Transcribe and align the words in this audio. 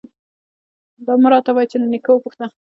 _دا 1.05 1.13
مه 1.21 1.27
راته 1.33 1.51
وايه 1.53 1.69
چې 1.71 1.77
له 1.81 1.87
نيکه 1.91 2.11
وپوښته. 2.13 2.45